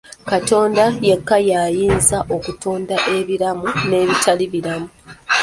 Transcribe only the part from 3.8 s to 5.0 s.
n'ebitali biramu